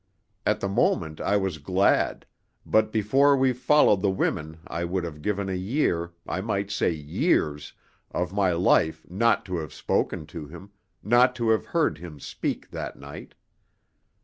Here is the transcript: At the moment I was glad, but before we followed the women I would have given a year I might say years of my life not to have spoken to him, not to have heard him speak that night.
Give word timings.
At 0.47 0.61
the 0.61 0.67
moment 0.67 1.21
I 1.21 1.37
was 1.37 1.59
glad, 1.59 2.25
but 2.65 2.91
before 2.91 3.37
we 3.37 3.53
followed 3.53 4.01
the 4.01 4.09
women 4.09 4.57
I 4.65 4.83
would 4.83 5.03
have 5.03 5.21
given 5.21 5.47
a 5.47 5.53
year 5.53 6.11
I 6.25 6.41
might 6.41 6.71
say 6.71 6.89
years 6.91 7.73
of 8.09 8.33
my 8.33 8.51
life 8.53 9.05
not 9.11 9.45
to 9.45 9.57
have 9.57 9.75
spoken 9.75 10.25
to 10.25 10.47
him, 10.47 10.71
not 11.03 11.35
to 11.35 11.51
have 11.51 11.67
heard 11.67 11.99
him 11.99 12.19
speak 12.19 12.71
that 12.71 12.97
night. 12.97 13.35